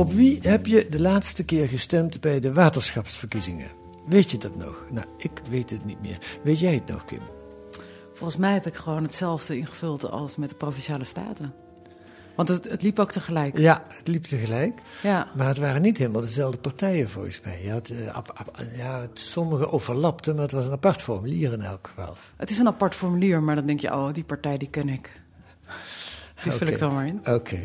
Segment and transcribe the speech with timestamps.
[0.00, 3.70] Op wie heb je de laatste keer gestemd bij de waterschapsverkiezingen?
[4.06, 4.84] Weet je dat nog?
[4.90, 6.18] Nou, ik weet het niet meer.
[6.42, 7.20] Weet jij het nog, Kim?
[8.14, 11.52] Volgens mij heb ik gewoon hetzelfde ingevuld als met de provinciale staten.
[12.34, 13.58] Want het, het liep ook tegelijk.
[13.58, 14.80] Ja, het liep tegelijk.
[15.02, 15.26] Ja.
[15.36, 17.62] Maar het waren niet helemaal dezelfde partijen volgens mij.
[17.62, 21.52] Je had, eh, ap- ap- ja, het- sommige overlapten, maar het was een apart formulier
[21.52, 22.14] in elk geval.
[22.36, 25.12] Het is een apart formulier, maar dan denk je, oh, die partij die ken ik.
[26.42, 27.20] Die vul ik dan maar in.
[27.26, 27.58] Oké.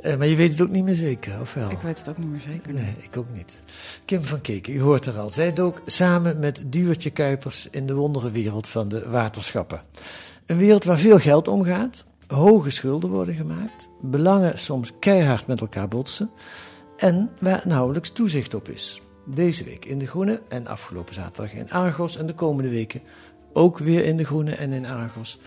[0.00, 1.70] Eh, maar je weet het ook niet meer zeker, of wel?
[1.70, 2.72] Ik weet het ook niet meer zeker.
[2.72, 3.62] Nee, ik ook niet.
[4.04, 5.30] Kim van Keken, u hoort er al.
[5.30, 9.82] Zij dook samen met Duwertje Kuipers in de wonderenwereld van de waterschappen.
[10.46, 15.88] Een wereld waar veel geld omgaat, hoge schulden worden gemaakt, belangen soms keihard met elkaar
[15.88, 16.30] botsen
[16.96, 19.02] en waar nauwelijks toezicht op is.
[19.26, 23.02] Deze week in De Groene en afgelopen zaterdag in Argos en de komende weken
[23.52, 25.38] ook weer in De Groene en in Argos.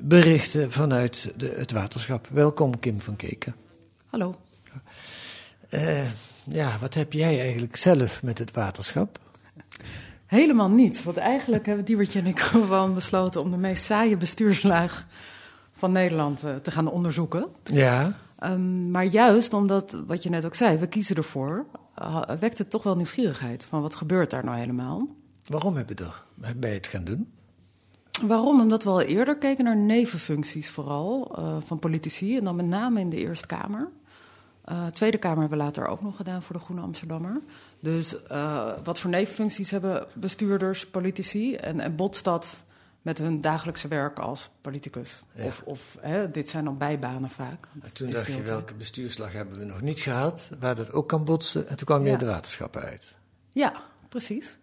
[0.00, 2.28] Berichten vanuit de, het waterschap.
[2.30, 3.54] Welkom Kim van Keken.
[4.06, 4.34] Hallo.
[5.68, 6.06] Eh,
[6.44, 9.18] ja, wat heb jij eigenlijk zelf met het waterschap?
[10.26, 11.04] Helemaal niets.
[11.04, 15.06] Want eigenlijk hebben Diewertje en ik gewoon besloten om de meest saaie bestuurslaag
[15.76, 17.46] van Nederland eh, te gaan onderzoeken.
[17.64, 21.66] Ja, Ehm, maar juist omdat, wat je net ook zei, we kiezen ervoor,
[21.98, 25.08] uh, wekt het toch wel nieuwsgierigheid van wat gebeurt daar nou helemaal.
[25.46, 26.24] waarom heb je er
[26.56, 27.32] bij het gaan doen?
[28.26, 28.60] Waarom?
[28.60, 32.36] Omdat we al eerder keken naar nevenfuncties vooral eh, van politici.
[32.38, 33.88] En dan met name in de Eerste Kamer.
[34.64, 37.40] Eh Tweede Kamer hebben we later ook nog gedaan voor de Groene Amsterdammer.
[37.80, 41.54] Dus eh, wat voor nevenfuncties hebben bestuurders, politici?
[41.54, 42.62] En, en botst dat
[43.02, 45.22] met hun dagelijkse werk als politicus?
[45.34, 45.44] Ja.
[45.44, 47.68] Of, of hè, dit zijn dan bijbanen vaak.
[47.82, 51.24] En toen dacht je, welke bestuurslag hebben we nog niet gehad, waar dat ook kan
[51.24, 51.68] botsen.
[51.68, 52.16] En toen kwam je Ja.
[52.16, 53.18] de waterschappen uit.
[53.50, 53.72] Ja,
[54.08, 54.58] precies.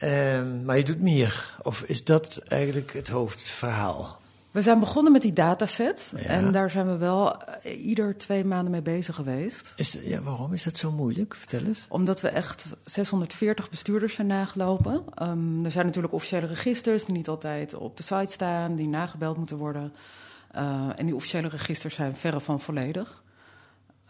[0.00, 1.54] Ehm, maar je doet meer.
[1.62, 4.18] Of is dat eigenlijk het hoofdverhaal?
[4.50, 6.12] We zijn begonnen met die dataset.
[6.16, 6.22] Ja.
[6.22, 9.72] En daar zijn we wel eh, ieder twee maanden mee bezig geweest.
[9.76, 11.34] Is ja, waarom is dat zo moeilijk?
[11.34, 11.86] Vertel eens.
[11.88, 15.04] Omdat we echt 640 bestuurders zijn nagelopen.
[15.14, 19.36] Ehm, er zijn natuurlijk officiële registers die niet altijd op de site staan, die nagebeld
[19.36, 19.92] moeten worden.
[20.50, 23.22] Eh, en die officiële registers zijn verre van volledig.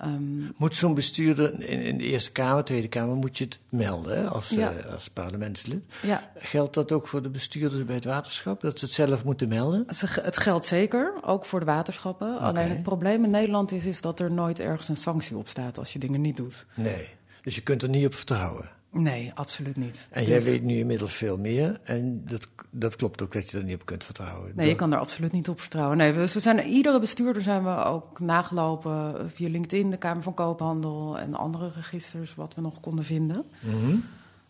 [0.01, 4.17] Ehm, Moet zo'n bestuurder in, in de Eerste Kamer, Tweede Kamer, moet je het melden
[4.19, 4.73] hè, als, Ja.
[4.73, 5.85] eh, als parlementslid?
[6.03, 9.49] ja, Geldt dat ook voor de bestuurders bij het waterschap, dat ze het zelf moeten
[9.49, 9.85] melden?
[10.23, 12.39] het geldt zeker, ook voor de waterschappen.
[12.39, 15.79] Alleen het probleem in Nederland is, is dat er nooit ergens een sanctie op staat
[15.79, 16.67] als je dingen niet doet.
[16.75, 17.09] Nee.
[17.43, 18.69] Dus je kunt er niet op vertrouwen.
[18.93, 20.07] Nee, absoluut niet.
[20.11, 21.81] En Dus- jij weet nu inmiddels veel meer.
[21.85, 24.53] En dat, dat klopt ook dat je er niet op kunt vertrouwen.
[24.55, 25.97] Nee, je kan er absoluut niet op vertrouwen.
[25.97, 30.35] Nee, we, we zijn, iedere bestuurder zijn we ook nagelopen via LinkedIn, de Kamer van
[30.35, 33.45] Koophandel en andere registers, wat we nog konden vinden.
[33.61, 33.97] Mhm.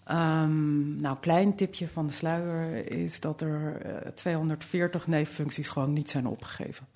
[0.04, 6.10] Ehm, nou, klein tipje van de sluier is dat er eh, 240 neeffuncties gewoon niet
[6.10, 6.86] zijn opgegeven.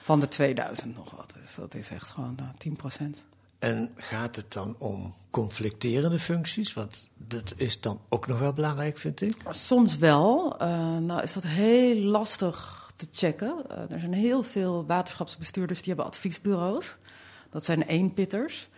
[0.00, 1.32] Van de 2000 nog wat.
[1.40, 2.76] Dus dat is echt gewoon uh, 10
[3.60, 6.72] En gaat het dan om conflicterende functies?
[6.72, 9.36] Want dat is dan ook nog wel belangrijk, vind ik.
[9.48, 10.58] Soms wel.
[10.58, 13.64] Eh, nou is dat heel lastig te checken.
[13.68, 16.98] Eh, er zijn heel veel waterschapsbestuurders die hebben adviesbureaus.
[17.50, 18.68] Dat zijn eenpitters.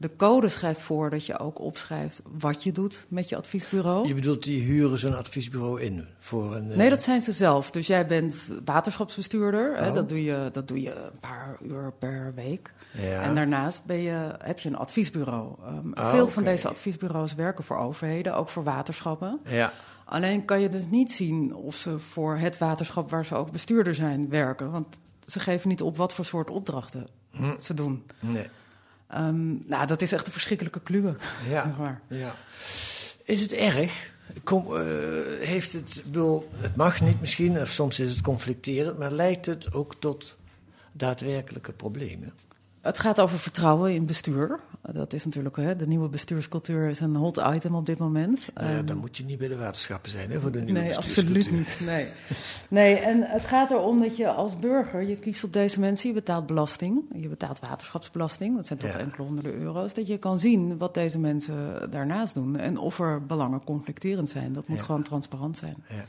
[0.00, 4.08] De code schrijft voor dat je ook opschrijft wat je doet met je adviesbureau.
[4.08, 6.70] Je bedoelt, die huren zo'n adviesbureau in voor een...
[6.70, 7.70] eh, Nee, dat zijn ze zelf.
[7.70, 9.76] Dus jij bent waterschapsbestuurder.
[9.76, 9.88] Hè?
[9.88, 9.94] Oh.
[9.94, 12.72] Dat, doe je, dat doe je een paar uur per week.
[12.90, 13.22] Ja.
[13.22, 15.54] En daarnaast ben je, heb je een adviesbureau.
[15.64, 19.40] Ehm, Ah, veel van deze adviesbureaus werken voor overheden, ook voor waterschappen.
[19.48, 19.72] Ja,
[20.04, 23.94] Alleen kan je dus niet zien of ze voor het waterschap waar ze ook bestuurder
[23.94, 24.70] zijn werken.
[24.70, 24.86] Want
[25.26, 27.58] ze geven niet op wat voor soort opdrachten Hm.
[27.58, 28.04] ze doen.
[28.20, 28.46] nee.
[29.08, 31.16] Ehm, nou, dat is echt een verschrikkelijke kluwe.
[31.50, 31.64] Ja.
[31.64, 32.00] zeg maar.
[32.08, 32.34] ja.
[33.24, 34.82] Is het erg Kom, eh,
[35.40, 39.72] heeft het, bedoel, het mag niet misschien, of soms is het conflicterend, maar leidt het
[39.72, 40.36] ook tot
[40.92, 42.32] daadwerkelijke problemen?
[42.88, 44.60] Het gaat over vertrouwen in bestuur.
[44.92, 48.48] Dat is natuurlijk, hè, de nieuwe bestuurscultuur is een hot item op dit moment.
[48.54, 50.80] Nou ja, Ehm, dan moet je niet bij de waterschappen zijn hè, voor de nieuwe
[50.80, 51.36] Nee, bestuurscultuur.
[51.36, 51.80] absoluut niet.
[51.86, 52.06] Nee.
[52.68, 56.14] nee, en het gaat erom dat je als burger, je kiest op deze mensen, je
[56.14, 58.98] betaalt belasting, je betaalt waterschapsbelasting, dat zijn toch Ja.
[58.98, 63.26] enkele honderden euro's, dat je kan zien wat deze mensen daarnaast doen en of er
[63.26, 64.52] belangen conflicterend zijn.
[64.52, 64.84] Dat moet Ja.
[64.84, 65.74] gewoon transparant zijn.
[65.88, 66.04] Ja.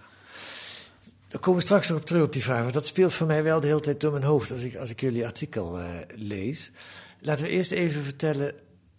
[1.29, 2.61] Daar komen we straks nog op terug op die vraag.
[2.61, 4.89] Want dat speelt voor mij wel de hele tijd door mijn hoofd als ik, als
[4.89, 5.85] ik jullie artikel eh,
[6.15, 6.71] lees.
[7.21, 8.53] Laten we eerst even vertellen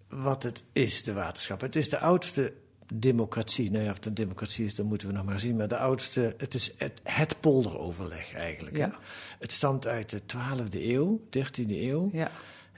[0.09, 1.61] wat het is, de waterschap.
[1.61, 2.53] Het is de oudste
[2.95, 3.71] democratie.
[3.71, 5.57] Nou ja, of het een democratie is, dat moeten we nog maar zien.
[5.57, 8.77] Maar de oudste, het is het, het polderoverleg eigenlijk.
[8.77, 8.83] hè.
[8.85, 8.99] Ja.
[9.39, 12.11] Het stamt uit de 12e eeuw, 13e eeuw.
[12.13, 12.31] Ja,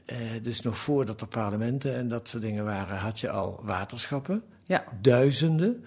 [0.05, 4.43] Eh, dus nog voordat er parlementen en dat soort dingen waren, had je al waterschappen
[4.65, 5.85] ja, duizenden.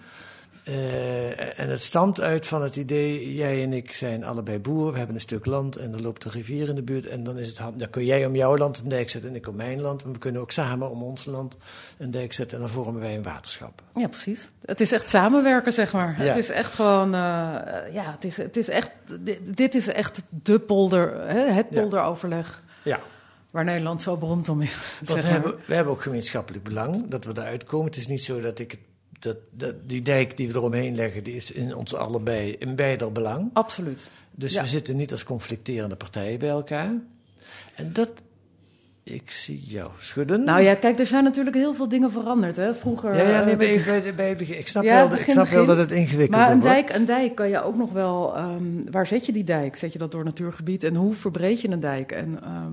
[0.66, 4.96] Eh, en het stamt uit van het idee, jij en ik zijn allebei boeren, we
[4.98, 7.06] hebben een stuk land en er loopt een rivier in de buurt.
[7.06, 9.48] En dan, is het, dan kun jij om jouw land een dijk zetten en ik
[9.48, 10.02] om mijn land.
[10.02, 11.56] En we kunnen ook samen om ons land
[11.98, 13.82] een dijk zetten en dan vormen wij een waterschap.
[13.94, 14.50] ja, precies.
[14.64, 16.14] Het is echt samenwerken, zeg maar.
[16.18, 16.24] Ja.
[16.24, 17.20] Het is echt gewoon, eh,
[17.92, 18.90] ja, het is, het is echt,
[19.20, 23.00] dit, dit is echt de polder, hè, het polderoverleg Ja,
[23.50, 24.92] waar Nederland zo beroemd om is.
[25.00, 27.86] we hebben, we hebben ook gemeenschappelijk belang dat we eruit komen.
[27.86, 28.80] Het is niet zo dat ik het-
[29.18, 33.12] dat, dat, die dijk die we eromheen leggen, die is in ons allebei in beider
[33.12, 33.50] belang.
[33.52, 34.10] Absoluut.
[34.30, 34.62] Dus Ja.
[34.62, 36.92] we zitten niet als conflicterende partijen bij elkaar.
[37.74, 38.10] En dat,
[39.02, 40.44] ik zie jou schudden.
[40.44, 42.56] Nou ja, kijk, er zijn natuurlijk heel veel dingen veranderd.
[42.56, 42.74] Hè?
[42.74, 43.16] Vroeger.
[43.16, 44.58] Ja, ja, nee, eh, bij, bij, bij het begin.
[44.58, 46.74] Ik snap, Ja, wel, ik begin, wel dat het ingewikkelder maar een wordt.
[46.74, 48.36] dijk, een dijk kan je ook nog wel.
[48.36, 49.76] ehm, waar zet je die dijk?
[49.76, 50.84] Zet je dat door natuurgebied?
[50.84, 52.12] En hoe verbreed je een dijk?
[52.12, 52.72] En ehm,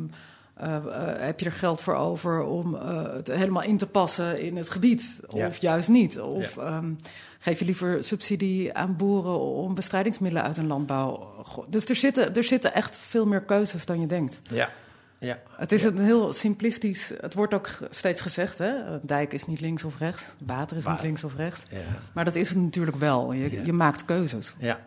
[0.54, 0.84] eh, eh,
[1.26, 4.70] heb je er geld voor over om eh, het helemaal in te passen in het
[4.70, 5.20] gebied?
[5.30, 5.48] Ja.
[5.48, 6.20] Of juist niet?
[6.20, 6.94] Of ehm,
[7.40, 11.34] geef je liever subsidie aan boeren om bestrijdingsmiddelen uit een landbouw?
[11.70, 14.40] Dus er zitten, er zitten echt veel meer keuzes dan je denkt.
[14.50, 14.70] Ja,
[15.18, 15.40] ja.
[15.58, 17.12] Het is een heel simplistisch.
[17.22, 18.84] Het wordt ook steeds gezegd: hè?
[18.86, 21.64] een dijk is niet links of rechts, water is niet links of rechts.
[21.72, 21.78] Ja,
[22.14, 23.32] Maar dat is het natuurlijk wel.
[23.34, 23.62] Je, Ja.
[23.64, 24.56] je maakt keuzes.
[24.60, 24.80] ja,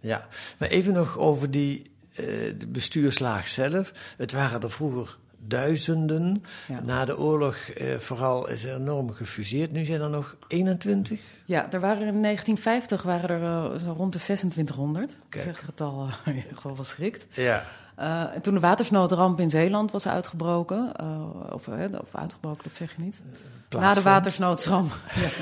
[0.00, 0.26] ja.
[0.58, 3.92] Maar even nog over die de bestuurslaag zelf.
[4.16, 6.44] Het waren er vroeger duizenden.
[6.68, 6.80] Ja.
[6.82, 9.72] Na de oorlog eh, vooral is er enorm gefuseerd.
[9.72, 11.20] Nu zijn er nog 21.
[11.44, 15.16] Ja, er waren in 1950 waren er eh, zo rond de 2600.
[15.28, 15.44] Kijk.
[15.44, 17.26] Ik zeg het al, eh, gewoon wel schrikt.
[17.36, 17.64] Ja.
[17.94, 22.74] Eh, en toen de watersnoodramp in Zeeland was uitgebroken, eh, of, eh, of uitgebroken, dat
[22.76, 23.22] zeg je niet.
[23.68, 24.92] Na de watersnoodramp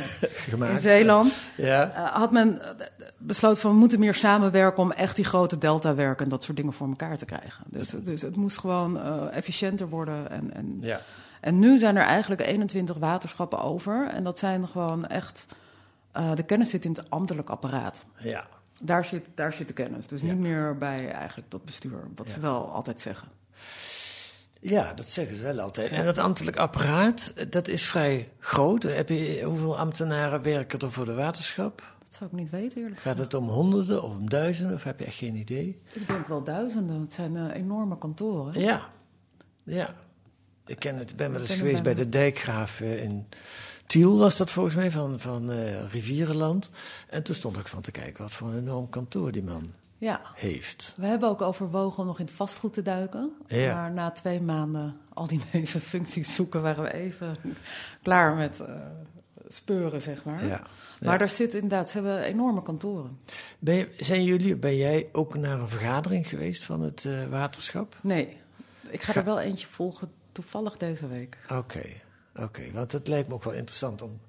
[0.71, 2.11] in Zeeland Ja.
[2.13, 2.61] had men
[3.19, 6.73] besloten van we moeten meer samenwerken om echt die grote deltawerken en dat soort dingen
[6.73, 7.65] voor elkaar te krijgen.
[7.67, 9.01] Dus, dus het moest gewoon
[9.31, 10.31] efficiënter worden.
[10.31, 11.01] En, en, Ja.
[11.41, 14.09] en nu zijn er eigenlijk 21 waterschappen over.
[14.09, 15.47] En dat zijn gewoon echt.
[16.35, 18.05] de kennis zit in het ambtelijk apparaat.
[18.19, 18.47] Ja.
[18.83, 20.07] Daar zit, daar zit de kennis.
[20.07, 20.27] Dus Ja.
[20.27, 22.09] niet meer bij eigenlijk dat bestuur.
[22.15, 22.35] Wat Ja.
[22.35, 23.29] ze wel altijd zeggen.
[24.61, 25.91] Ja, dat zeggen ze wel altijd.
[25.91, 28.83] En dat ambtelijk apparaat, dat is vrij groot.
[28.83, 31.95] Heb je, hoeveel ambtenaren werken er voor de waterschap?
[31.99, 34.75] Dat zou ik niet weten, eerlijk Gaat het om honderden of om duizenden?
[34.77, 35.83] Of heb je echt geen idee?
[35.93, 37.01] Ik denk wel duizenden.
[37.01, 38.61] Het zijn eh, enorme kantoren.
[38.61, 38.89] Ja,
[39.63, 39.95] ja.
[40.67, 43.27] Ik ken het, ben wel eens geweest bij de dijkgraaf eh, in
[43.91, 46.71] Tiel, was dat volgens mij, van, van eh, Rivierenland.
[47.09, 50.21] En toen stond ik van te kijken wat voor een enorm kantoor die man Ja.
[50.35, 50.93] heeft.
[50.97, 53.33] We hebben ook overwogen om nog in het vastgoed te duiken.
[53.47, 53.75] Ja.
[53.75, 57.37] Maar na twee maanden al die nevenfuncties zoeken, waren we even
[58.03, 58.75] klaar met eh,
[59.49, 60.47] speuren, zeg maar.
[60.47, 60.61] Ja.
[61.01, 61.19] Maar Ja.
[61.19, 63.19] daar zit inderdaad, ze hebben enorme kantoren.
[63.59, 67.97] Ben, je- zijn jullie, ben jij ook naar een vergadering geweest van het eh, waterschap?
[68.01, 68.37] Nee,
[68.91, 71.39] ik ga er wel eentje volgen, toevallig deze week.
[71.53, 71.83] Oké,
[72.37, 72.63] oké.
[72.73, 74.21] Want het lijkt me ook wel interessant om,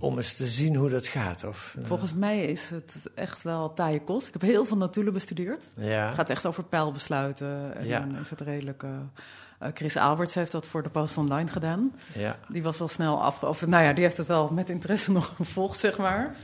[0.00, 1.44] om eens te zien hoe dat gaat.
[1.44, 4.26] Of, eh, Volgens mij is het echt wel taaie kost.
[4.26, 5.64] Ik heb heel veel notulen bestudeerd.
[5.76, 6.06] ja.
[6.06, 7.74] Het gaat echt over pijlbesluiten.
[7.76, 8.00] En Ja.
[8.00, 8.82] dan is het redelijk...
[8.82, 8.90] eh,
[9.58, 11.92] eh, Chris Alberts heeft dat voor de Post Online gedaan.
[12.14, 12.38] ja.
[12.48, 13.42] Die was wel snel af...
[13.42, 16.36] Of nou ja, die heeft het wel met interesse nog gevolgd, zeg maar.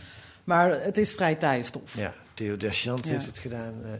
[0.44, 1.96] Maar het is vrij taaie stof.
[1.96, 3.12] Ja, Theo Deschant Ja.
[3.12, 3.90] heeft het gedaan eh,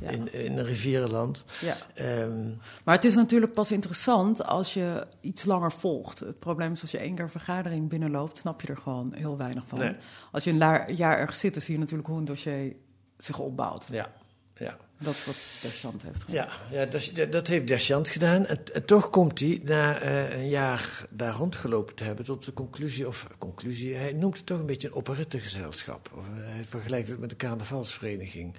[0.00, 0.08] Ja.
[0.10, 1.44] in, in een rivierenland.
[1.60, 1.76] Ja.
[1.94, 2.46] Ehm,
[2.84, 6.20] Maar het is natuurlijk pas interessant als je iets langer volgt.
[6.20, 9.36] Het probleem is als je één keer een vergadering binnenloopt, snap je er gewoon heel
[9.36, 9.78] weinig van.
[9.78, 9.92] Nee.
[10.32, 12.76] Als je een jaar ergens zit, dan zie je natuurlijk hoe een dossier
[13.16, 13.86] zich opbouwt.
[13.90, 14.12] ja,
[14.56, 14.76] ja.
[15.02, 16.48] Dat is wat Deschamps heeft gedaan.
[16.70, 18.46] Ja, ja dat, dat heeft Deschant gedaan.
[18.46, 23.06] En, toch komt hij, na eh, een jaar daar rondgelopen te hebben, tot de conclusie,
[23.08, 26.10] of conclusie, hij noemt het toch een beetje een operettegezelschap.
[26.16, 28.54] Of, eh, hij vergelijkt het met een carnavalsvereniging.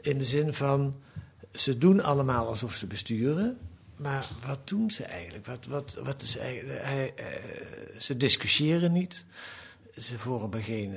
[0.00, 1.00] In de zin van,
[1.52, 3.58] ze doen allemaal alsof ze besturen,
[3.96, 5.46] maar wat doen ze eigenlijk?
[5.46, 7.24] Wat, wat, wat is hij, eh,
[7.98, 9.24] ze discussiëren niet.
[9.96, 10.94] ze vormen geen,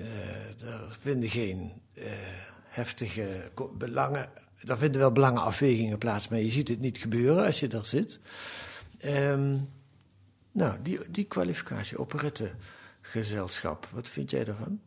[0.65, 1.71] er vinden geen
[2.71, 4.29] heftige belangen.
[4.63, 8.19] Er vinden wel belangenafwegingen plaats, maar je ziet het niet gebeuren als je daar zit.
[8.99, 9.55] Ehm,
[10.51, 14.79] nou, die, die kwalificatie, operettegezelschap, wat vind jij daarvan?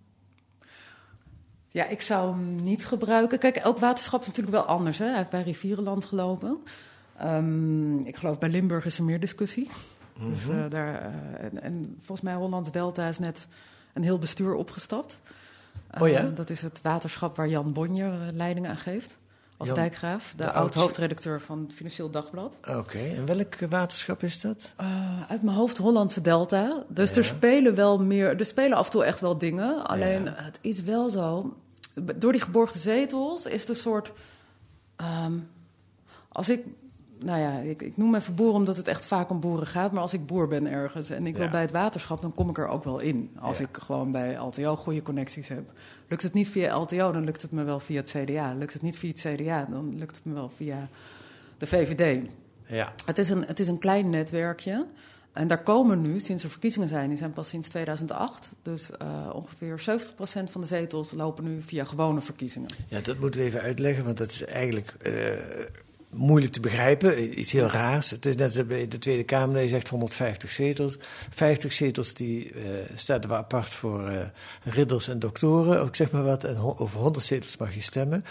[1.69, 3.39] Ja, ik zou hem niet gebruiken.
[3.39, 4.99] Kijk, elk waterschap is natuurlijk wel anders.
[4.99, 5.07] Hè?
[5.07, 6.59] Hij heeft bij Rivierenland gelopen.
[7.17, 9.71] Ehm, ik geloof bij Limburg is er meer discussie.
[10.19, 10.59] Dus, Mhm.
[10.59, 13.47] eh, daar, eh, en, en volgens mij Hollands Delta is net
[13.93, 15.21] een heel bestuur opgestapt.
[16.01, 16.19] Oh ja?
[16.21, 19.17] Eh, dat is het waterschap waar Jan Bonjer eh, leiding aan geeft.
[19.57, 22.57] Als Jan- dijkgraaf, de, de oud oud- hoofdredacteur van het Financieel Dagblad.
[22.69, 24.73] Oké, en welk waterschap is dat?
[24.77, 24.87] Eh,
[25.29, 26.85] uit mijn hoofd Hollandse Delta.
[26.89, 27.17] Dus Ja.
[27.17, 28.39] er spelen wel meer.
[28.41, 29.87] Er spelen af en toe echt wel dingen.
[29.87, 30.35] Alleen Ja.
[30.37, 31.57] het is wel zo.
[32.17, 34.13] Door die geborgde zetels is het een soort.
[34.97, 35.33] ehm,
[36.29, 36.65] als ik.
[37.25, 39.93] Nou ja, ik, ik noem even boer omdat het echt vaak om boeren gaat.
[39.93, 42.59] Maar als ik boer ben ergens en ik wil bij het waterschap, dan kom ik
[42.59, 43.31] er ook wel in.
[43.41, 43.65] Als Ja.
[43.65, 45.73] ik gewoon bij LTO goede connecties heb.
[46.09, 48.53] Lukt het niet via LTO, dan lukt het me wel via het CDA.
[48.55, 50.89] Lukt het niet via het CDA, dan lukt het me wel via
[51.59, 52.27] de VVD.
[52.67, 52.93] Ja.
[53.07, 54.87] Het is, een, het is een klein netwerkje.
[55.33, 58.51] En daar komen nu, sinds er verkiezingen zijn, die zijn pas sinds 2008.
[58.63, 62.69] Dus eh, ongeveer 70% van de zetels lopen nu via gewone verkiezingen.
[62.89, 65.13] Ja, dat moeten we even uitleggen, want dat is eigenlijk eh,
[66.17, 67.41] moeilijk te begrijpen.
[67.41, 68.11] Iets heel raars.
[68.11, 70.99] Het is net als bij de Tweede Kamer, je zegt 150 zetels.
[71.31, 72.63] 50 zetels die eh
[72.95, 74.27] staan er apart voor eh,
[74.63, 76.45] ridders en doktoren, of ik zeg maar wat.
[76.45, 78.25] En over 100 zetels mag je stemmen.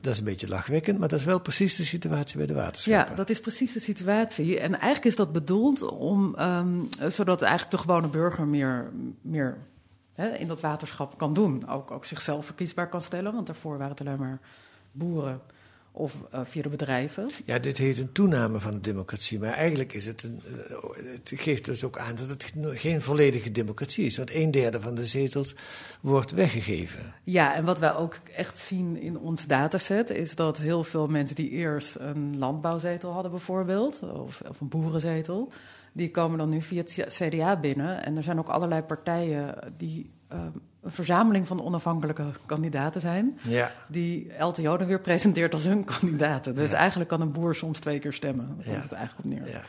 [0.00, 2.58] Dat is een beetje lachwekkend, maar dat is wel precies de situatie bij de Ja,
[2.60, 3.16] waterschappen.
[3.16, 4.60] dat is precies de situatie.
[4.60, 8.90] En eigenlijk is dat bedoeld om, ehm, zodat eigenlijk de gewone burger meer,
[9.20, 9.56] meer
[10.14, 11.68] hè, in dat waterschap kan doen.
[11.68, 14.40] Ook, ook zichzelf verkiesbaar kan stellen, want daarvoor waren het alleen maar
[14.92, 15.40] boeren
[15.96, 17.30] of eh, via de bedrijven.
[17.44, 19.38] Ja, dit heet een toename van de democratie.
[19.38, 20.40] Maar eigenlijk is het een.
[20.68, 20.76] eh,
[21.12, 24.16] Het geeft dus ook aan dat het geen volledige democratie is.
[24.16, 25.54] Want een derde van de zetels
[26.00, 27.14] wordt weggegeven.
[27.24, 31.36] Ja, en wat wij ook echt zien in ons dataset is dat heel veel mensen
[31.36, 35.52] die eerst een landbouwzetel hadden bijvoorbeeld, of, of een boerenzetel,
[35.92, 38.04] die komen dan nu via het CDA binnen.
[38.04, 40.38] En er zijn ook allerlei partijen die eh,
[40.86, 43.72] een verzameling van onafhankelijke kandidaten zijn, Ja.
[43.88, 46.54] die LTO dan weer presenteert als hun kandidaten.
[46.54, 48.46] Dus eigenlijk kan een boer soms twee keer stemmen.
[48.46, 48.82] Daar komt Ja.
[48.82, 49.52] het eigenlijk op neer.
[49.52, 49.62] Ja.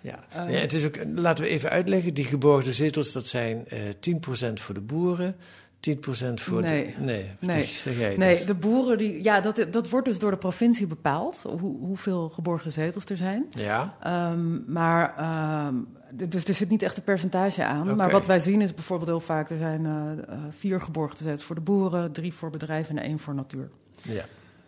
[0.00, 0.18] Ja.
[0.46, 0.52] Eh.
[0.52, 2.14] ja, het is ook, laten we even uitleggen.
[2.14, 5.36] Die geborgde zetels, dat zijn eh 10% voor de boeren,
[5.80, 6.84] 10% voor Nee.
[6.98, 7.04] de...
[7.04, 7.64] Nee, Nee.
[7.64, 10.86] zeg jij het Nee, de boeren, die, ja, dat, dat wordt dus door de provincie
[10.86, 13.46] bepaald, hoe, hoeveel geborgde zetels er zijn.
[13.50, 15.74] Ja, Ehm, maar, ehm,
[16.14, 17.96] dus er zit niet echt een percentage aan.
[17.96, 19.50] Maar wat wij zien is bijvoorbeeld heel vaak...
[19.50, 22.12] er zijn eh, eh, vier geborgde zetels voor de boeren...
[22.12, 23.70] drie voor bedrijven en één voor natuur.
[24.02, 24.24] ja.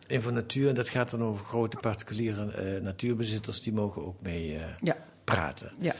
[0.06, 4.16] En voor natuur, en dat gaat dan over grote particuliere eh, natuurbezitters, die mogen ook
[4.23, 5.70] mee Ja, praten.
[5.80, 5.94] ja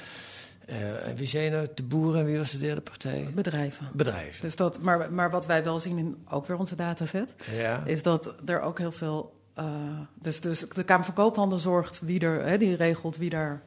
[1.05, 3.31] en wie zijn nou de boeren en wie was de derde partij?
[3.35, 3.89] bedrijven.
[3.93, 4.41] Bedrijven.
[4.41, 7.35] Dus dat, maar, maar wat wij wel zien in ook weer onze dataset...
[7.53, 7.83] Ja.
[7.85, 9.41] is dat er ook heel veel...
[10.21, 12.45] dus, dus de Kamer van Koophandel zorgt wie er...
[12.45, 13.63] Hè, die regelt wie daar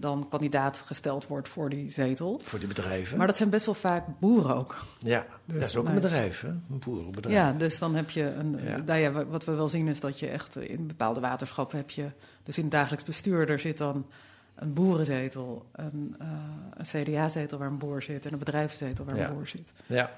[0.00, 2.40] dan kandidaat gesteld wordt voor die zetel.
[2.44, 3.18] Voor die bedrijven.
[3.18, 4.76] Maar dat zijn best wel vaak boeren ook.
[4.98, 6.48] ja, Dus, dat is ook een bedrijf, hè?
[6.48, 7.36] Een boerenbedrijf.
[7.36, 8.56] Ja, dus dan heb je een.
[8.62, 8.76] Ja.
[8.76, 12.10] Nou ja, wat we wel zien is dat je echt in bepaalde waterschappen heb je.
[12.42, 14.06] Dus in het dagelijks bestuur, er zit dan
[14.54, 16.28] een boerenzetel, een, eh,
[16.74, 19.28] een CDA-zetel waar een boer zit en een bedrijvenzetel waar Ja.
[19.28, 19.72] een boer zit.
[19.86, 20.10] Ja.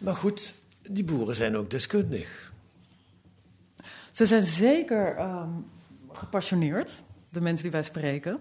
[0.00, 0.54] Maar goed,
[0.90, 2.52] die boeren zijn ook deskundig.
[4.10, 5.48] Ze zijn zeker ehm,
[6.12, 8.38] gepassioneerd, de mensen die wij spreken.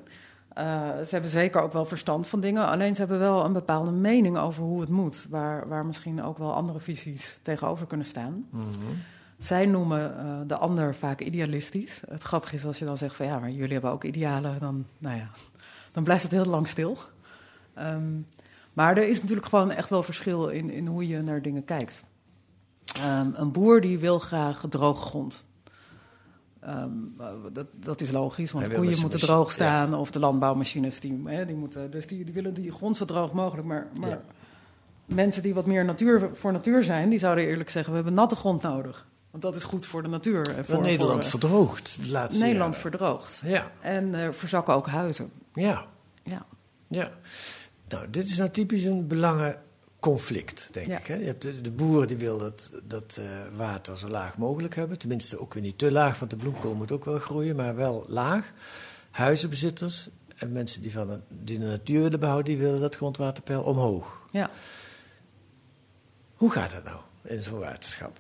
[0.55, 3.91] Eh, ze hebben zeker ook wel verstand van dingen, alleen ze hebben wel een bepaalde
[3.91, 8.47] mening over hoe het moet, waar, waar misschien ook wel andere visies tegenover kunnen staan.
[9.37, 12.01] Zij noemen eh, de ander vaak idealistisch.
[12.09, 14.85] Het grappige is als je dan zegt van ja, maar jullie hebben ook idealen, dan,
[14.97, 15.29] nou ja,
[15.91, 16.97] dan blijft het heel lang stil.
[17.73, 18.19] Ehm,
[18.73, 22.03] maar er is natuurlijk gewoon echt wel verschil in, in hoe je naar dingen kijkt.
[22.97, 25.45] Ehm, een boer die wil graag droge grond.
[26.65, 30.99] Ehm, eh, dat, dat is logisch, want koeien moeten machine- droog staan of de landbouwmachines
[30.99, 33.67] die, hè, die moeten, dus die, die willen die grond zo droog mogelijk.
[33.67, 34.21] Maar, maar Ja.
[35.05, 38.35] mensen die wat meer natuur, voor natuur zijn, die zouden eerlijk zeggen: we hebben natte
[38.35, 40.55] grond nodig, want dat is goed voor de natuur.
[40.57, 42.89] En voor, Nederland voor, verdroogd de laatste Nederland jaren.
[42.91, 45.31] verdroogt Ja, en er verzakken ook huizen.
[45.53, 45.85] ja,
[46.23, 46.45] Ja.
[46.87, 47.11] ja.
[47.89, 49.07] Nou, dit is nou typisch een
[50.05, 50.97] belangenconflict, denk Ja.
[50.97, 51.05] ik.
[51.07, 51.15] Hè?
[51.15, 53.25] Je hebt de, de boeren die willen dat, dat eh,
[53.57, 54.97] water zo laag mogelijk hebben.
[54.97, 58.05] Tenminste, ook weer niet te laag, want de bloemkool moet ook wel groeien, maar wel
[58.07, 58.51] laag.
[59.11, 63.63] Huizenbezitters en mensen die, van de, die de natuur willen behouden, die willen dat grondwaterpeil
[63.63, 64.21] omhoog.
[64.31, 64.49] ja.
[66.35, 68.19] Hoe gaat dat nou in zo'n waterschap?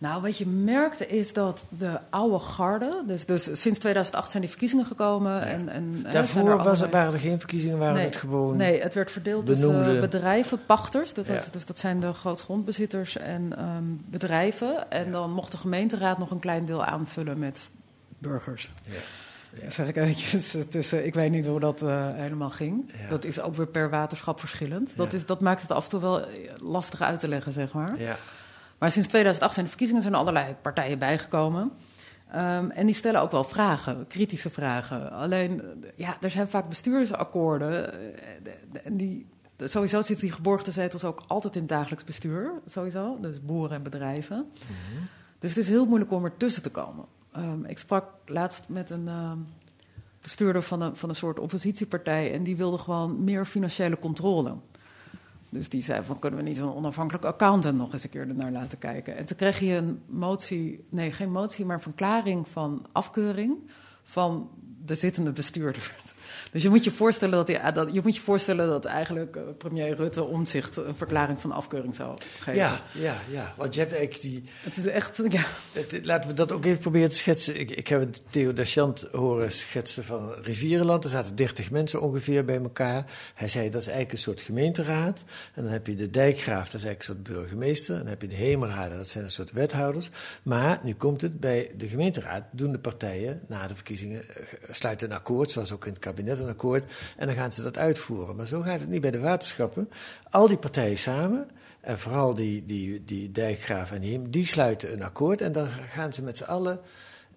[0.00, 4.50] Nou, wat je merkte is dat de oude garde, dus, dus sinds 2008 zijn die
[4.50, 5.42] verkiezingen gekomen.
[5.46, 8.56] En, en, er Daarvoor was waren er geen verkiezingen, waren nee, het gewoon...
[8.56, 11.14] Nee, het werd verdeeld benoemde- tussen bedrijven, pachters.
[11.14, 11.42] Dat, Ja.
[11.50, 14.90] dus dat zijn de grootgrondbezitters en ehm, bedrijven.
[14.90, 17.70] En dan mocht de gemeenteraad nog een klein deel aanvullen met
[18.18, 18.70] burgers.
[18.84, 19.70] Ja.
[19.70, 22.92] Zeg ik eventjes tussen, ik weet niet hoe dat eh, helemaal ging.
[23.02, 23.08] Ja.
[23.08, 24.90] Dat is ook weer per waterschap verschillend.
[24.96, 25.18] Dat, Ja.
[25.18, 26.26] is, dat maakt het af en toe wel eh,
[26.62, 28.00] lastig uit te leggen, zeg maar.
[28.00, 28.16] Ja.
[28.80, 31.72] Maar sinds 2008 zijn de verkiezingen zijn er allerlei partijen bijgekomen.
[32.30, 35.12] Ehm, en die stellen ook wel vragen, kritische vragen.
[35.12, 37.92] Alleen, eh, ja, er zijn vaak bestuursakkoorden.
[37.92, 42.52] eh, En die, sowieso zitten die geborgde zetels ook altijd in het dagelijks bestuur.
[42.66, 44.50] Sowieso, dus boeren en bedrijven.
[45.38, 47.04] Dus het is heel moeilijk om ertussen te komen.
[47.32, 49.38] Ehm, ik sprak laatst met een ehm,
[50.22, 52.32] bestuurder van een, van een soort oppositiepartij...
[52.32, 54.54] en die wilde gewoon meer financiële controle.
[55.50, 58.52] Dus die zei van, kunnen we niet een onafhankelijke accountant nog eens een keer ernaar
[58.52, 59.16] laten kijken?
[59.16, 63.58] En toen kreeg je een motie, nee, geen motie, maar een verklaring van afkeuring
[64.02, 64.50] van
[64.84, 65.96] de zittende bestuurder.
[66.52, 69.42] Dus je moet je voorstellen dat, hij, dat, je moet je voorstellen dat eigenlijk eh,
[69.58, 72.54] premier Rutte omzicht een verklaring van afkeuring zou geven.
[72.54, 73.54] Ja, ja, ja.
[73.56, 74.44] Want je hebt eigenlijk die...
[74.62, 75.44] Het is echt, ja.
[75.72, 77.60] Het- laten we dat ook even proberen te schetsen.
[77.60, 81.04] Ik, ik heb het Theo Deschant horen schetsen van Rivierenland.
[81.04, 83.04] Er zaten 30 mensen ongeveer bij elkaar.
[83.34, 85.24] Hij zei dat is eigenlijk een soort gemeenteraad.
[85.54, 87.94] En dan heb je de dijkgraaf, dat is eigenlijk een soort burgemeester.
[87.94, 90.10] En dan heb je de hemelraden, dat zijn een soort wethouders.
[90.42, 94.28] Maar nu komt het, bij de gemeenteraad doen de partijen na de verkiezingen...
[94.28, 96.92] eh, sluiten een akkoord, zoals ook in het kabinet een akkoord.
[97.16, 98.36] En dan gaan ze dat uitvoeren.
[98.36, 99.90] Maar zo gaat het niet bij de waterschappen.
[100.30, 101.48] Al die partijen samen...
[101.80, 106.12] En vooral die, die, die dijkgraaf en hem, die sluiten een akkoord en daar gaan
[106.12, 106.80] ze met z'n allen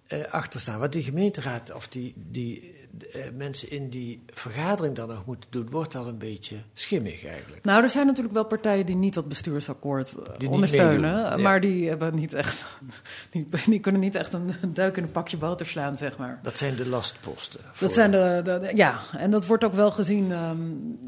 [0.06, 0.78] eh, achter staan.
[0.78, 2.74] Wat die gemeenteraad of die, die
[3.12, 7.64] eh, mensen in die vergadering dan nog moeten doen, wordt al een beetje schimmig eigenlijk.
[7.64, 11.00] Nou, er zijn natuurlijk wel partijen die niet dat bestuursakkoord eh, ondersteunen.
[11.00, 11.36] meedoen, ja.
[11.36, 12.64] Maar die, hebben niet echt,
[13.30, 16.38] die, die kunnen niet echt een, duik in een pakje boter slaan, zeg maar.
[16.42, 17.60] Dat zijn de lastposten.
[17.60, 20.58] voor- Dat zijn de, ja, en dat wordt ook wel gezien ehm,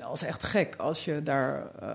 [0.02, 1.88] als echt gek als je daar eh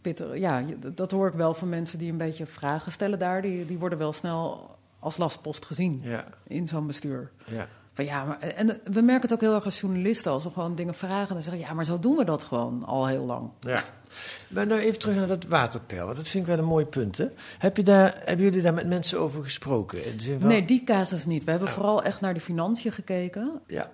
[0.00, 0.40] pitten.
[0.40, 0.62] Ja,
[0.94, 3.42] dat hoor ik wel van mensen die een beetje vragen stellen daar.
[3.42, 7.30] Die, die worden wel snel als lastpost gezien Ja, in zo'n bestuur.
[7.46, 7.66] ja.
[7.94, 10.32] Van ja, maar, en we merken het ook heel erg als journalisten.
[10.32, 13.06] Als we gewoon dingen vragen, dan zeggen ja, maar zo doen we dat gewoon al
[13.06, 13.50] heel lang.
[13.60, 13.84] Ja.
[14.48, 17.16] Maar nou even terug naar dat waterpeil, want dat vind ik wel een mooi punt.
[17.16, 17.26] Hè?
[17.58, 20.04] Heb je daar, hebben jullie daar met mensen over gesproken?
[20.04, 21.44] In de zin van, Nee, die casus niet.
[21.44, 23.60] We hebben vooral echt naar de financiën gekeken.
[23.66, 23.90] Ja,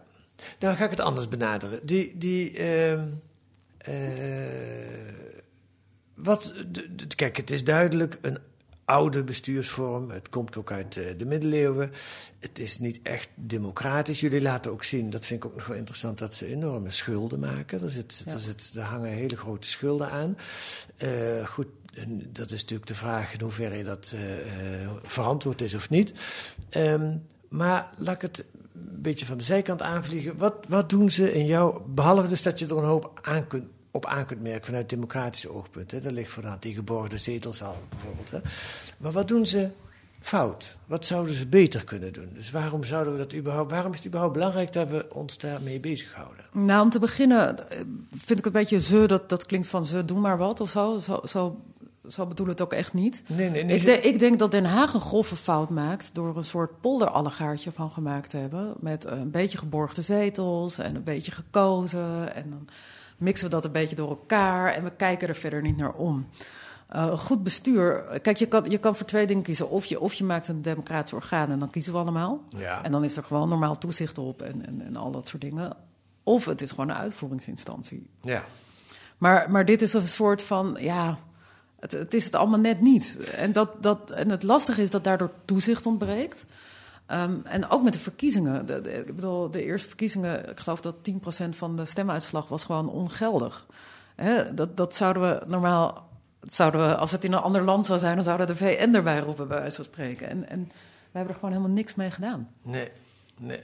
[0.59, 1.81] dan ga ik het anders benaderen.
[1.83, 3.09] Die, die, ehm,
[3.79, 3.95] eh,
[6.15, 6.55] wat,
[7.17, 8.39] kijk, het is duidelijk een
[8.89, 10.11] oude bestuursvorm.
[10.11, 11.91] Het komt ook uit eh, de middeleeuwen.
[12.39, 14.21] Het is niet echt democratisch.
[14.21, 17.39] Jullie laten ook zien, dat vind ik ook nog wel interessant, dat ze enorme schulden
[17.39, 17.83] maken.
[17.83, 18.33] Er, zit, Ja.
[18.33, 20.37] er, zit, er hangen hele grote schulden aan.
[20.97, 25.91] Eh, goed, en dat is natuurlijk de vraag in hoeverre dat eh, verantwoord is of
[25.91, 26.13] niet.
[26.69, 27.17] Ehm,
[27.49, 30.37] maar laat ik het een beetje van de zijkant aanvliegen.
[30.37, 33.65] Wat, wat doen ze in jou, behalve dus dat je er een hoop aan kunt,
[33.91, 35.91] op aan kunt merken vanuit democratisch oogpunt.
[35.91, 36.01] Hè?
[36.01, 38.31] Dat ligt voor de hand, die geborgde zetels al bijvoorbeeld.
[38.31, 38.39] Hè?
[38.99, 39.71] Maar wat doen ze
[40.21, 40.77] fout?
[40.87, 42.31] Wat zouden ze beter kunnen doen?
[42.35, 45.81] Dus waarom, zouden we dat überhaupt, waarom is het überhaupt belangrijk dat we ons daarmee
[45.81, 46.45] bezighouden?
[46.53, 47.81] Nou, om te beginnen eh,
[48.25, 51.01] vind ik een beetje ze, dat, dat klinkt van ze, doe maar wat of zo.
[51.01, 51.61] Zo, zo,
[52.09, 53.23] zo bedoel ik het ook echt niet.
[53.27, 53.77] Nee, nee, nee.
[53.77, 57.73] Ik, de- ik denk dat Den Haag een grove fout maakt door een soort polderallegaartje
[57.73, 58.75] van gemaakt te hebben.
[58.81, 62.35] Met een beetje geborgde zetels en een beetje gekozen.
[62.35, 62.69] En dan
[63.19, 66.29] mixen we dat een beetje door elkaar en we kijken er verder niet naar om.
[66.89, 68.05] Eh, goed bestuur.
[68.23, 69.71] Kijk, je kan, je kan voor twee dingen kiezen.
[69.71, 72.43] Of je, of je maakt een democratisch orgaan en dan kiezen we allemaal.
[72.57, 72.85] Ja.
[72.85, 75.77] En dan is er gewoon normaal toezicht op en, en, en al dat soort dingen.
[76.23, 78.11] Of het is gewoon een uitvoeringsinstantie.
[78.23, 78.45] Ja.
[79.19, 81.19] Maar, maar dit is een soort van, ja,
[81.81, 83.17] het, het is het allemaal net niet.
[83.31, 86.47] En, dat, dat, en het lastige is dat daardoor toezicht ontbreekt.
[87.09, 88.67] Ehm, en ook met de verkiezingen.
[88.67, 92.89] De, ik bedoel, de eerste verkiezingen, ik geloof dat 10% van de stemuitslag was gewoon
[92.89, 93.67] ongeldig.
[94.15, 96.09] Hè, dat, dat zouden we normaal,
[96.41, 99.19] zouden we, als het in een ander land zou zijn, dan zouden de VN erbij
[99.19, 100.29] roepen, bij wijze van spreken.
[100.29, 100.65] En, en
[101.11, 102.51] we hebben er gewoon helemaal niks mee gedaan.
[102.63, 102.91] Nee,
[103.39, 103.63] nee.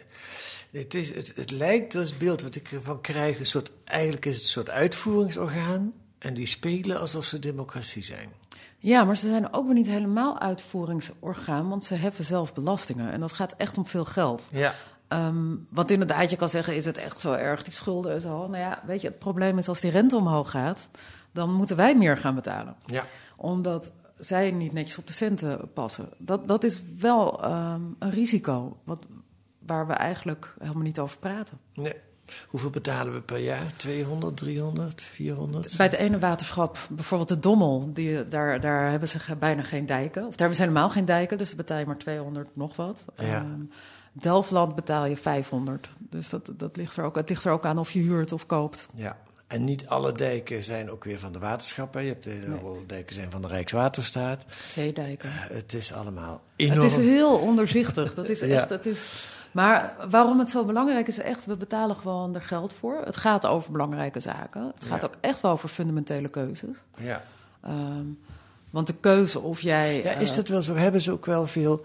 [0.71, 4.35] Het, is, het, het lijkt, het beeld wat ik ervan krijg, een soort, eigenlijk is
[4.35, 5.93] het een soort uitvoeringsorgaan.
[6.19, 8.29] En die spelen alsof ze democratie zijn.
[8.85, 13.13] Ja, maar ze zijn ook weer niet helemaal uitvoeringsorgaan, want ze heffen zelf belastingen.
[13.13, 14.43] En dat gaat echt om veel geld.
[14.51, 14.75] Ja.
[15.09, 18.47] Ehm, want inderdaad, je kan zeggen, is het echt zo erg, die schulden en zo.
[18.49, 20.89] Nou ja, weet je, het probleem is als die rente omhoog gaat,
[21.33, 22.77] dan moeten wij meer gaan betalen.
[22.87, 23.05] Ja.
[23.37, 26.09] Omdat zij niet netjes op de centen passen.
[26.19, 29.05] Dat, dat is wel ehm, een risico wat,
[29.59, 31.59] waar we eigenlijk helemaal niet over praten.
[31.75, 31.95] Nee.
[32.49, 33.73] Hoeveel betalen we per jaar?
[33.77, 35.77] 200, 300, 400?
[35.77, 40.23] Bij het ene waterschap, bijvoorbeeld de Dommel, die, daar, daar hebben ze bijna geen dijken.
[40.23, 43.05] Of daar hebben ze helemaal geen dijken, dus dan betaal je maar 200 nog wat.
[43.17, 43.25] Ja.
[43.25, 43.61] Ehm,
[44.13, 45.89] Delftland betaal je 500.
[45.99, 48.47] Dus dat, dat ligt er ook, het ligt er ook aan of je huurt of
[48.47, 48.87] koopt.
[48.97, 49.17] Ja.
[49.47, 52.03] En niet alle dijken zijn ook weer van de waterschappen.
[52.03, 54.45] Je hebt heel veel dijken zijn van de Rijkswaterstaat.
[54.69, 55.29] Zeedijken.
[55.33, 56.87] Het is allemaal Het enorm.
[56.87, 58.15] is heel onderzichtig.
[58.15, 58.47] Dat is Ja.
[58.61, 59.29] echt, het is...
[59.55, 63.01] Maar waarom het zo belangrijk is, echt, we betalen gewoon er geld voor.
[63.05, 64.73] Het gaat over belangrijke zaken.
[64.75, 65.07] Het gaat Ja.
[65.07, 66.77] ook echt wel over fundamentele keuzes.
[66.99, 67.23] Ja.
[67.61, 68.07] Ehm,
[68.71, 70.03] want de keuze of jij...
[70.03, 70.75] Ja, is eh, dat wel zo?
[70.75, 71.85] Hebben ze ook wel veel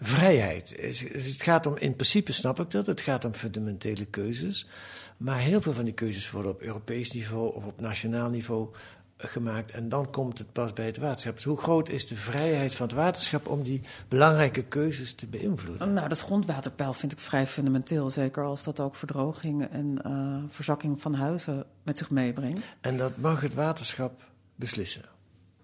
[0.00, 0.74] vrijheid?
[1.12, 4.66] Het gaat om, in principe snap ik dat, het gaat om fundamentele keuzes.
[5.16, 8.68] Maar heel veel van die keuzes worden op Europees niveau of op nationaal niveau
[9.22, 9.70] gemaakt.
[9.70, 11.34] En dan komt het pas bij het waterschap.
[11.34, 15.92] Dus hoe groot is de vrijheid van het waterschap om die belangrijke keuzes te beïnvloeden?
[15.92, 18.10] Nou, dat grondwaterpeil vind ik vrij fundamenteel.
[18.10, 22.66] Zeker als dat ook verdroging en eh, verzakking van huizen met zich meebrengt.
[22.80, 24.22] En dat mag het waterschap
[24.54, 25.02] beslissen.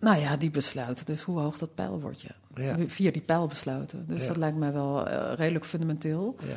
[0.01, 2.35] Nou ja, die besluiten dus hoe hoog dat peil wordt, ja.
[2.55, 2.77] Ja.
[2.87, 4.07] Via die peil besluiten.
[4.07, 4.29] Dus Ja.
[4.29, 6.37] dat lijkt mij wel eh, redelijk fundamenteel.
[6.43, 6.57] Ja.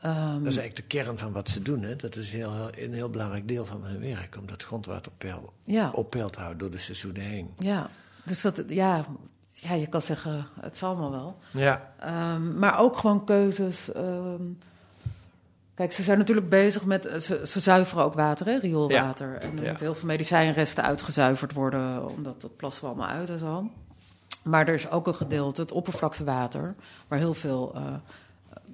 [0.00, 1.82] Ehm, Dat is eigenlijk de kern van wat ze doen.
[1.82, 1.96] Hè?
[1.96, 4.36] Dat is heel, een heel belangrijk deel van hun werk.
[4.38, 7.50] Om dat grondwaterpeil ja, op peil te houden door de seizoenen heen.
[7.56, 7.90] ja,
[8.24, 9.04] dus dat, ja,
[9.52, 11.38] ja, je kan zeggen, het zal maar wel.
[11.50, 11.92] Ja.
[11.98, 13.92] Ehm, maar ook gewoon keuzes.
[13.92, 14.42] ehm,
[15.74, 17.08] kijk, ze zijn natuurlijk bezig met.
[17.22, 19.34] Ze, ze zuiveren ook water, hè, rioolwater.
[19.38, 19.68] En er Ja.
[19.68, 23.70] moeten heel veel medicijnresten uitgezuiverd worden, omdat dat plassen we allemaal uit en zo.
[24.44, 26.74] Maar er is ook een gedeelte, het oppervlaktewater,
[27.08, 27.94] waar heel veel eh,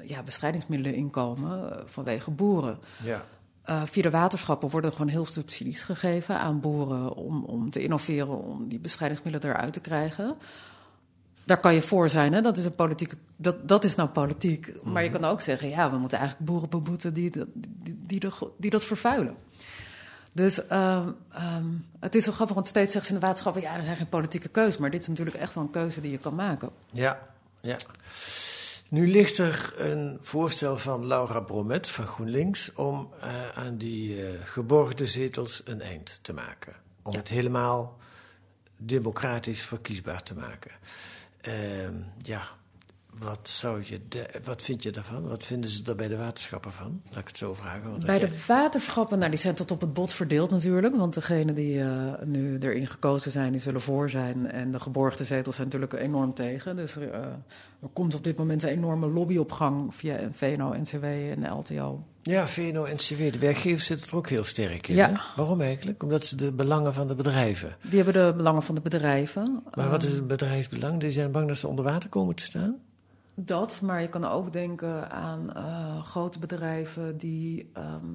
[0.04, 2.78] ja, bestrijdingsmiddelen in komen eh, vanwege boeren.
[3.02, 3.24] Ja.
[3.62, 7.70] Eh, via de waterschappen worden er gewoon heel veel subsidies gegeven aan boeren om, om
[7.70, 10.36] te innoveren, om die bestrijdingsmiddelen eruit te krijgen.
[11.44, 12.40] Daar kan je voor zijn, hè?
[12.40, 14.72] Dat, is een politieke, dat, dat is nou politiek.
[14.84, 18.20] Maar je kan ook zeggen, ja, we moeten eigenlijk boeren beboeten die, dat- die, die,
[18.20, 19.36] de- die dat vervuilen.
[20.32, 21.64] Dus ehm, ehm,
[22.00, 23.62] het is zo grappig, want steeds zeggen ze in de waterschappen...
[23.62, 26.10] ja, er zijn geen politieke keuzes, maar dit is natuurlijk echt wel een keuze die
[26.10, 26.70] je kan maken.
[26.92, 27.18] Ja,
[27.60, 27.76] ja.
[28.88, 34.40] Nu ligt er een voorstel van Laura Bromet van GroenLinks om eh, aan die eh,
[34.44, 36.74] geborgde zetels een eind te maken.
[37.02, 37.98] Om het helemaal
[38.76, 40.70] democratisch verkiesbaar te maken.
[41.40, 42.42] Ehm, ja,
[43.18, 45.28] wat, zou je de- wat vind je daarvan?
[45.28, 47.00] Wat vinden ze er bij de waterschappen van?
[47.10, 47.90] Laat ik het zo vragen.
[47.90, 50.96] want Bij de waterschappen, nou, die zijn tot op het bot verdeeld natuurlijk.
[50.96, 54.50] Want degenen die eh, nu erin gekozen zijn, die zullen voor zijn.
[54.50, 56.76] En de geborgde zetels zijn natuurlijk enorm tegen.
[56.76, 57.20] Dus er, eh,
[57.82, 61.48] er komt op dit moment een enorme lobby op gang via VNO, NCW en de
[61.48, 62.04] LTO.
[62.22, 64.94] Ja, VNO-NCW, de werkgevers zitten er ook heel sterk in.
[64.94, 65.08] Ja.
[65.08, 65.14] hè?
[65.36, 66.02] Waarom eigenlijk?
[66.02, 67.76] Omdat ze de belangen van de bedrijven.
[67.82, 69.62] Die hebben de belangen van de bedrijven.
[69.74, 71.00] Maar wat is een bedrijfsbelang?
[71.00, 72.76] Die zijn bang dat ze onder water komen te staan?
[73.38, 77.70] Dat, maar je kan ook denken aan eh, grote bedrijven die.
[77.72, 78.06] ehm,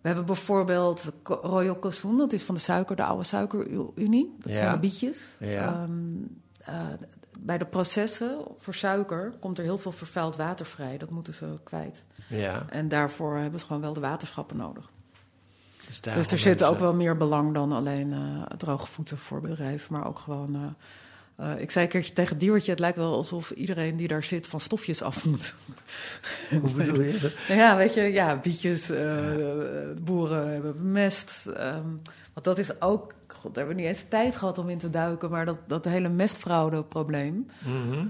[0.00, 4.34] we hebben bijvoorbeeld Royal Cozoen, dat is van de suiker, de oude suikerunie.
[4.38, 4.58] Dat Ja.
[4.58, 5.24] zijn de bietjes.
[5.40, 5.66] Ja.
[5.82, 5.92] Ehm,
[6.64, 6.86] eh,
[7.38, 10.98] bij de processen voor suiker komt er heel veel vervuild water vrij.
[10.98, 12.04] Dat moeten ze kwijt.
[12.26, 12.66] Ja.
[12.68, 14.90] En daarvoor hebben ze gewoon wel de waterschappen nodig.
[15.86, 19.92] Dus, dus er zit ook wel meer belang dan alleen eh droge voeten voor bedrijven,
[19.92, 20.74] maar ook gewoon.
[21.40, 24.46] Eh, ik zei een keertje tegen Diewertje, het lijkt wel alsof iedereen die daar zit
[24.46, 25.54] van stofjes af moet.
[26.50, 27.32] Hoe bedoel je?
[27.48, 29.24] Ja, weet je, ja, bietjes, eh,
[30.02, 31.46] boeren hebben mest.
[31.46, 31.86] ehm,
[32.32, 34.90] want dat is ook, god, daar hebben we niet eens tijd gehad om in te
[34.90, 38.06] duiken, maar dat, dat hele mestfraude-probleem, Mhm.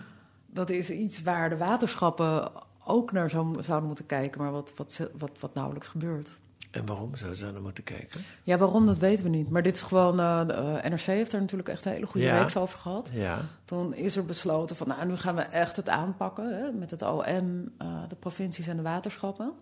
[0.46, 2.50] dat is iets waar de waterschappen
[2.84, 6.38] ook naar zou, zouden moeten kijken, maar wat, wat, wat, wat nauwelijks gebeurt.
[6.70, 8.20] En waarom zouden ze naar moeten kijken?
[8.42, 9.50] Ja, waarom, dat weten we niet.
[9.50, 12.26] Maar dit is gewoon, eh, de, eh, NRC heeft daar natuurlijk echt een hele goede
[12.26, 12.38] Ja.
[12.38, 13.08] weeks over gehad.
[13.12, 13.38] Ja.
[13.64, 17.02] Toen is er besloten van, nou, nu gaan we echt het aanpakken hè, met het
[17.02, 19.52] OM, eh, de provincies en de waterschappen.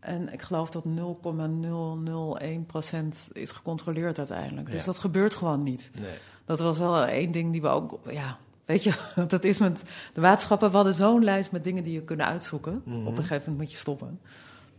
[0.00, 4.70] En ik geloof dat 0,001% is gecontroleerd uiteindelijk.
[4.70, 4.86] Dus Ja.
[4.86, 5.90] dat gebeurt gewoon niet.
[6.00, 6.14] Nee.
[6.44, 8.92] Dat was wel één ding die we ook, ja, weet je,
[9.28, 9.78] dat is met
[10.12, 10.70] de waterschappen.
[10.70, 12.82] We hadden zo'n lijst met dingen die je kunnen uitzoeken.
[12.84, 12.96] Mhm.
[13.00, 14.20] Op een gegeven moment moet je stoppen.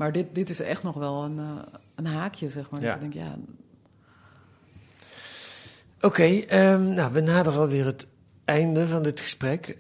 [0.02, 2.82] Maar dit, dit is echt nog wel een, eh, een haakje, zeg maar.
[2.82, 2.94] Ja.
[2.94, 3.38] Ik denk, ja,
[6.02, 8.08] Oké, ehm, nou, we naderen alweer het
[8.46, 9.76] einde van dit gesprek.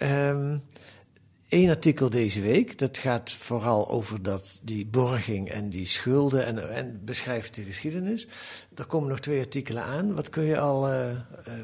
[1.51, 6.75] Eén artikel deze week, dat gaat vooral over dat, die borging en die schulden en,
[6.75, 8.27] en beschrijft de geschiedenis.
[8.75, 10.13] Er komen nog twee artikelen aan.
[10.13, 11.17] Wat kun je al, eh, eh,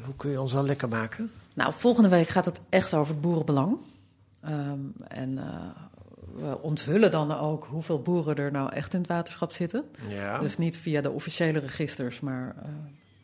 [0.04, 1.30] hoe kun je ons al lekker maken?
[1.54, 3.76] Nou, volgende week gaat het echt over het boerenbelang.
[4.40, 5.38] Ehm, en
[6.38, 9.84] we onthullen dan ook hoeveel boeren er nou echt in het waterschap zitten.
[10.08, 10.38] Ja.
[10.38, 12.68] Dus niet via de officiële registers, maar eh,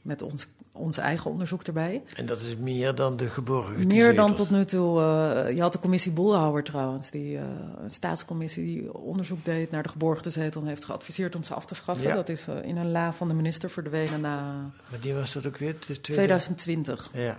[0.04, 2.02] met ons, ons eigen onderzoek erbij.
[2.16, 5.00] En dat is meer dan de geborgen Meer dan tot nu toe.
[5.00, 7.44] eh, je had de commissie Boelhouwer trouwens, die, eh,
[7.82, 11.66] een staatscommissie die onderzoek deed naar de geborgde zetel en heeft geadviseerd om ze af
[11.66, 12.06] te schaffen.
[12.06, 12.14] Ja.
[12.14, 14.52] Dat is eh, in een la van de minister verdwenen na
[14.90, 15.72] Maar die was dat ook weer?
[15.72, 17.10] Het is 2020.
[17.12, 17.36] Ja.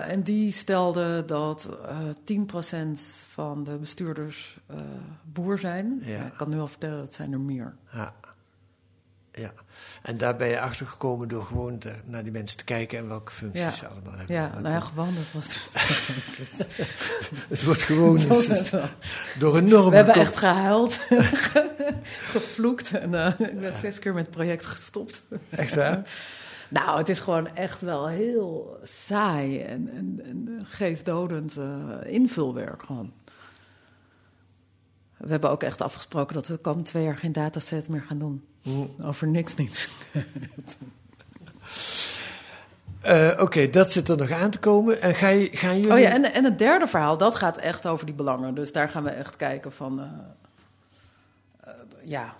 [0.00, 4.58] En die stelde dat eh 10% van de bestuurders
[5.22, 6.02] boer zijn.
[6.04, 6.24] Ja.
[6.26, 7.74] Ik kan nu al vertellen, dat zijn er meer.
[7.92, 8.14] Ja.
[9.34, 9.52] Ja.
[10.02, 13.08] En daar ben je achter gekomen door gewoon te- naar die mensen te kijken en
[13.08, 13.70] welke functies Ja.
[13.70, 14.36] ze allemaal hebben.
[14.36, 15.46] Ja, nou ja, gewoon, dat was
[17.48, 18.88] Het wordt gewoon het was is wel-
[19.38, 21.00] door enorme We hebben echt gehuild,
[22.34, 25.22] gevloekt en eh, ik ben zes keer met het project gestopt.
[25.50, 26.02] Echt waar?
[26.68, 31.66] Nou, het is gewoon echt wel heel saai en, en, en geestdodend eh,
[32.04, 33.12] invulwerk gewoon.
[35.24, 38.18] We hebben ook echt afgesproken dat we de komende twee jaar geen dataset meer gaan
[38.18, 38.44] doen.
[39.02, 39.88] Over niks niet.
[43.00, 45.02] Eh, Oké, dat zit er nog aan te komen.
[45.02, 45.92] En ga je, gaan jullie...
[45.92, 48.54] Oh ja, en, en het derde verhaal, dat gaat echt over die belangen.
[48.54, 50.00] Dus daar gaan we echt kijken van...
[50.00, 50.06] eh,
[51.60, 51.72] eh,
[52.04, 52.36] ja,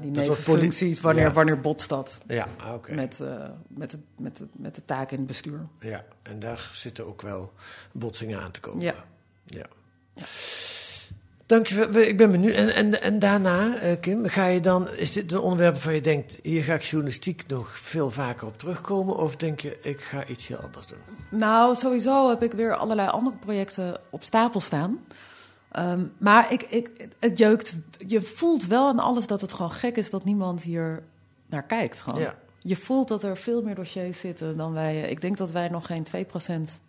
[0.00, 1.32] die Dat nevenfuncties, wanneer, ja.
[1.32, 2.20] wanneer botst dat?
[2.26, 2.88] Ja, ah.
[2.88, 3.20] Met,
[3.68, 5.66] met, het, met, met de taak in het bestuur.
[5.80, 7.52] Ja, en daar zitten ook wel
[7.92, 8.80] botsingen aan te komen.
[8.80, 8.94] Ja.
[9.44, 9.66] ja.
[11.46, 11.88] Dankjewel.
[11.90, 12.54] We- Ik ben benieuwd.
[12.54, 14.88] En, en, en daarna, eh, Kim, ga je dan...
[14.90, 16.38] Is dit een onderwerp waarvan je denkt...
[16.42, 19.16] hier ga ik journalistiek nog veel vaker op terugkomen?
[19.16, 20.98] Of denk je, ik ga iets heel anders doen?
[21.30, 24.98] Nou, sowieso heb ik weer allerlei andere projecten op stapel staan.
[25.72, 27.74] Ehm, maar ik, ik, het jeukt.
[28.06, 31.02] Je voelt wel aan alles dat het gewoon gek is dat niemand hier
[31.46, 32.00] naar kijkt.
[32.00, 32.20] Gewoon.
[32.20, 32.34] Ja.
[32.58, 35.00] Je voelt dat er veel meer dossiers zitten dan wij.
[35.00, 36.80] Ik denk dat wij nog geen 2%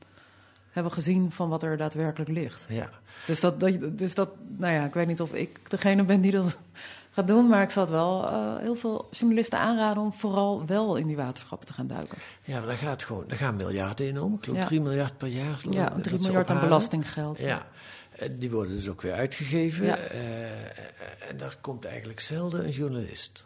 [0.78, 2.66] hebben gezien van wat er daadwerkelijk ligt.
[2.70, 2.90] Ja.
[3.26, 6.32] Dus dat, dat, dus dat, nou ja, ik weet niet of ik degene ben die
[6.32, 6.58] dat
[7.16, 10.96] gaat doen, maar ik zal het wel eh, heel veel journalisten aanraden om vooral wel
[10.96, 12.18] in die waterschappen te gaan duiken.
[12.44, 13.24] Ja, maar daar gaat gewoon...
[13.28, 14.34] Daar gaan miljarden in om.
[14.34, 14.66] Ik geloof Ja.
[14.66, 15.58] 3 miljard per jaar.
[15.70, 17.40] Ja, dat 3 ze miljard aan belastinggeld.
[17.40, 17.68] Ja.
[18.12, 19.86] Eh, Die worden dus ook weer uitgegeven.
[19.86, 19.98] Ja.
[19.98, 23.46] Eh, en daar komt eigenlijk zelden een journalist.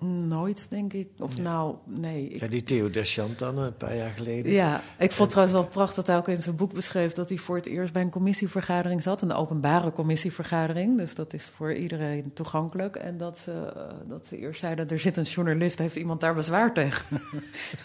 [0.00, 1.08] Nooit, denk ik.
[1.18, 2.28] Of nou, nee.
[2.28, 4.52] Ik, Ja, die Theo Deschamps dan, een paar jaar geleden.
[4.52, 7.38] ja, ik vond trouwens wel prachtig dat hij ook in zijn boek beschreef dat hij
[7.38, 10.98] voor het eerst bij een commissievergadering zat, een openbare commissievergadering.
[10.98, 12.96] Dus dat is voor iedereen toegankelijk.
[12.96, 16.34] En dat ze, eh, dat ze eerst zeiden: er zit een journalist, heeft iemand daar
[16.34, 17.20] bezwaar tegen?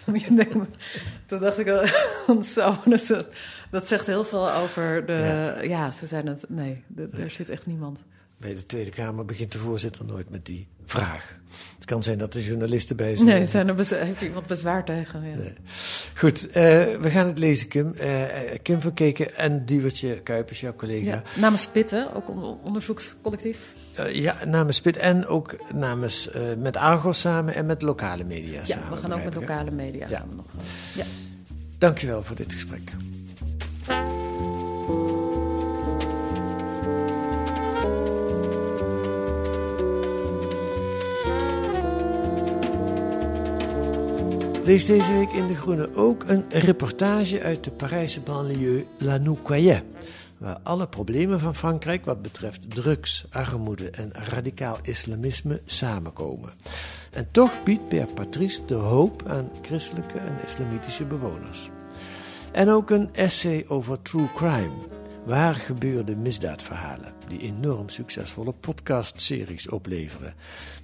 [1.26, 3.28] Toen dacht ik, eh, zo, dus dat,
[3.71, 5.56] dat zegt heel veel over de.
[5.67, 6.45] Ja, ze zijn het.
[6.49, 7.99] Nee, de- er zit echt niemand.
[8.38, 11.41] Bij de Tweede Kamer begint de voorzitter nooit met die vraag.
[11.76, 13.28] Het kan zijn dat er journalisten bij zijn.
[13.28, 15.30] Nee, zijn er heeft iemand bezwaar tegen?
[15.30, 15.36] Ja.
[15.36, 15.54] Nee.
[16.15, 16.54] Goed, eh,
[17.02, 17.93] we gaan het lezen, Kim.
[17.93, 18.10] Eh,
[18.62, 21.06] Kim van Keken en Diewertje Kuipers, jouw collega.
[21.12, 23.60] Ja, namens Spitten, ook een onderzoekscollectief.
[24.12, 28.89] Ja, namens Spit en ook namens met Argos samen en met lokale media Ja, samen.
[28.89, 29.39] we gaan ook met hè?
[29.39, 30.08] lokale media.
[30.08, 30.17] Ja.
[30.17, 30.46] Gaan we nog,
[30.93, 31.04] ja.
[31.78, 32.91] Dankjewel voor dit gesprek.
[44.63, 49.84] Lees deze week in De Groene ook een reportage uit de Parijse banlieue La Nouquoyet,
[50.38, 56.49] waar alle problemen van Frankrijk wat betreft drugs, armoede en radicaal islamisme samenkomen.
[57.12, 61.69] En toch biedt Pierre Patrice de hoop aan christelijke en islamitische bewoners.
[62.52, 64.73] En ook een essay over true crime,
[65.26, 70.34] waar gebeurde misdaadverhalen, die enorm succesvolle podcastseries opleveren.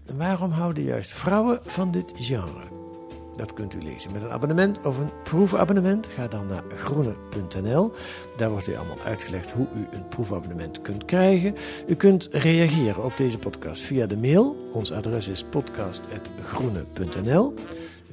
[0.06, 2.89] En waarom houden juist vrouwen van dit genre?
[3.40, 6.08] Dat kunt u lezen met een abonnement of een proefabonnement.
[6.08, 7.92] Ga dan naar groene.nl.
[8.38, 11.56] Daar wordt u allemaal uitgelegd hoe u een proefabonnement kunt krijgen.
[11.88, 14.56] U kunt reageren op deze podcast via de mail.
[14.72, 17.54] Ons adres is podcast.groene.nl.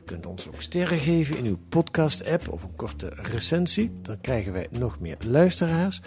[0.07, 3.91] Kunt ons ook sterren geven in uw podcast-app of een korte recensie.
[4.03, 6.01] Dan krijgen wij nog meer luisteraars.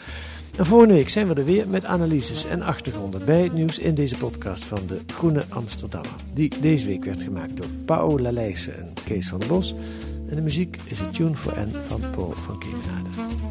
[0.57, 3.93] En volgende week zijn we er weer met analyses en achtergronden bij het nieuws in
[3.93, 6.15] deze podcast van de Groene Amsterdammer.
[6.33, 9.75] Die deze week werd gemaakt door Paola Leijsen en Kees van Bos.
[10.29, 13.48] En de muziek is het Tune for N van Paul van Kemenade.